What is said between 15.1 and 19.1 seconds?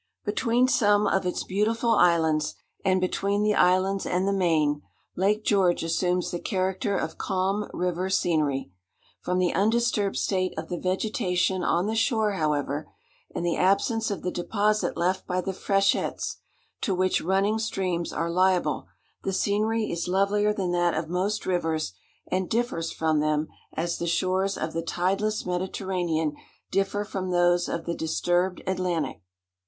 by the freshets, to which running streams are liable,